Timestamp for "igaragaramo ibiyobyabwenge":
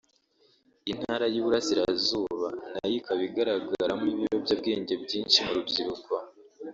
3.29-4.93